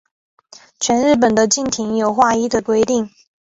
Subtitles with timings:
[0.79, 3.07] 全日本的竞艇有划一的规定。